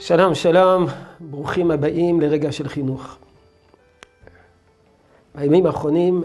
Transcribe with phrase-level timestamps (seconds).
[0.00, 0.86] שלום, שלום,
[1.20, 3.16] ברוכים הבאים לרגע של חינוך.
[5.34, 6.22] בימים האחרונים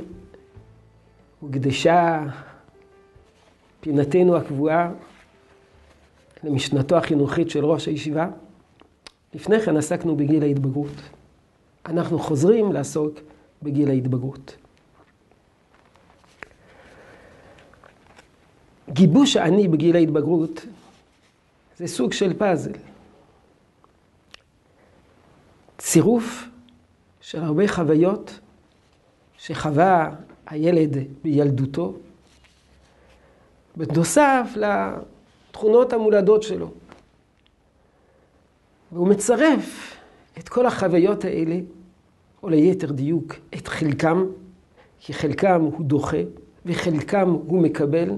[1.40, 2.24] הוקדשה
[3.80, 4.92] פינתנו הקבועה
[6.44, 8.28] למשנתו החינוכית של ראש הישיבה.
[9.34, 11.02] לפני כן עסקנו בגיל ההתבגרות.
[11.85, 13.20] אנחנו חוזרים לעסוק
[13.63, 14.56] בגיל ההתבגרות.
[18.89, 20.66] גיבוש האני בגיל ההתבגרות
[21.77, 22.71] זה סוג של פאזל.
[25.77, 26.43] צירוף
[27.21, 28.39] של הרבה חוויות
[29.38, 30.09] שחווה
[30.47, 31.93] הילד בילדותו,
[33.75, 36.71] בנוסף לתכונות המולדות שלו.
[38.91, 39.97] והוא מצרף
[40.39, 41.59] את כל החוויות האלה,
[42.44, 44.25] או ליתר דיוק, את חלקם,
[44.99, 46.17] כי חלקם הוא דוחה
[46.66, 48.09] וחלקם הוא מקבל,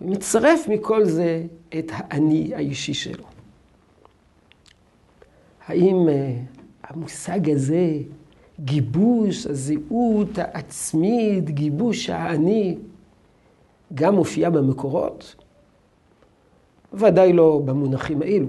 [0.00, 1.44] ומצרף מכל זה
[1.78, 3.31] את האני האישי שלו.
[5.72, 6.34] האם אה,
[6.82, 7.98] המושג הזה,
[8.60, 12.78] גיבוש הזהות העצמית, גיבוש האני,
[13.94, 15.34] גם מופיע במקורות?
[16.94, 18.46] ודאי לא במונחים האלו.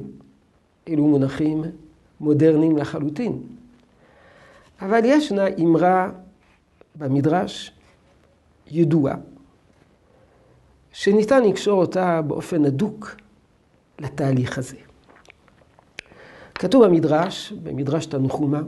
[0.89, 1.63] אלו מונחים
[2.19, 3.41] מודרניים לחלוטין.
[4.81, 6.09] אבל ישנה אמרה
[6.95, 7.71] במדרש
[8.71, 9.15] ידועה,
[10.91, 13.15] שניתן לקשור אותה באופן הדוק
[13.99, 14.92] לתהליך הזה.
[16.55, 18.61] כתוב במדרש, במדרש תנחומה,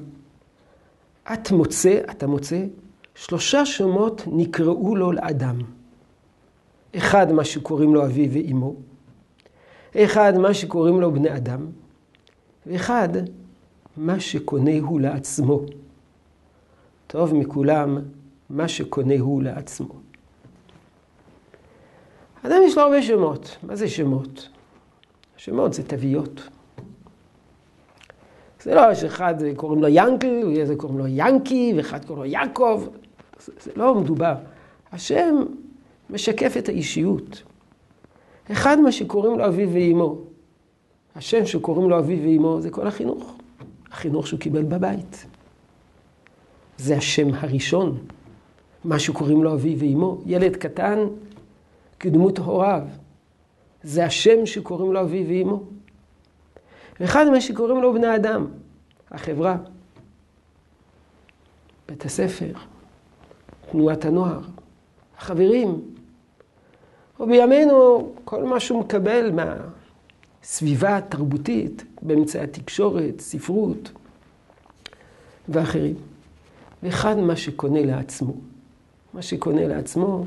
[1.34, 2.66] את מוצא, אתה מוצא,
[3.16, 5.62] שלושה שמות נקראו לו לאדם.
[6.96, 8.76] אחד, מה שקוראים לו אביו ואימו,
[9.96, 11.66] אחד, מה שקוראים לו בני אדם,
[12.68, 13.10] ואחד,
[13.98, 15.62] מה שקונה הוא לעצמו.
[17.08, 17.98] טוב מכולם,
[18.50, 19.94] מה שקונה הוא לעצמו.
[22.44, 23.58] אדם יש לו הרבה שמות.
[23.64, 24.50] מה זה שמות?
[25.38, 26.50] שמות זה תוויות.
[28.66, 32.84] זה לא שאחד קוראים לו ינקל, ואיזה קוראים לו ינקי, ואחד קוראים לו יעקב.
[33.40, 34.34] זה, זה לא מדובר.
[34.92, 35.36] השם
[36.10, 37.44] משקף את האישיות.
[38.52, 40.18] אחד מה שקוראים לו אביו ואימו.
[41.16, 43.38] השם שקוראים לו אביו ואימו זה כל החינוך.
[43.92, 45.26] החינוך שהוא קיבל בבית.
[46.78, 47.98] זה השם הראשון.
[48.86, 50.22] מה שקוראים לו אביו ואימו.
[50.26, 51.00] ילד קטן
[52.00, 52.82] כדמות הוריו.
[53.84, 55.64] זה השם שקוראים לו אביו ואימו.
[57.00, 58.48] ואחד מה שקוראים לו בני אדם,
[59.12, 59.58] החברה,
[61.88, 62.52] בית הספר,
[63.72, 64.40] תנועת הנוער,
[65.18, 65.82] החברים,
[67.20, 69.32] או בימינו כל מה שהוא מקבל
[70.42, 73.92] מהסביבה התרבותית באמצעי התקשורת, ספרות
[75.50, 75.96] ואחרים.
[76.84, 78.34] ואחד מה שקונה לעצמו.
[79.14, 80.26] מה שקונה לעצמו,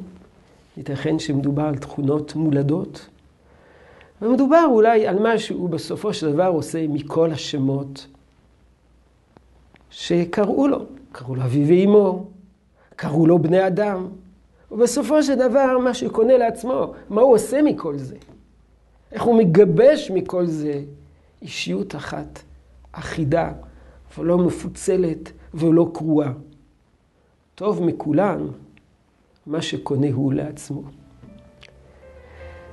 [0.76, 3.08] ייתכן שמדובר על תכונות מולדות,
[4.22, 8.06] ומדובר אולי על מה שהוא בסופו של דבר עושה מכל השמות
[9.90, 10.86] שקראו לו.
[11.12, 12.24] קראו לו אבי ואימו,
[12.96, 14.08] קראו לו בני אדם,
[14.70, 18.16] ובסופו של דבר מה שקונה לעצמו, מה הוא עושה מכל זה?
[19.12, 20.82] איך הוא מגבש מכל זה
[21.42, 22.42] אישיות אחת,
[22.92, 23.52] אחידה,
[24.18, 26.32] ולא מפוצלת ולא קרועה.
[27.54, 28.46] טוב מכולן,
[29.46, 30.82] מה שקונה הוא לעצמו.